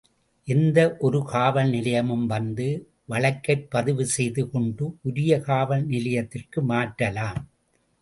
[0.47, 2.61] எந்த ஒரு காவல் நிலையமும் வந்த
[3.09, 7.41] வழக்கைப் பதிவு செய்து கொண்டு உரிய காவல் நிலையத்திற்கு மாற்றலாம்.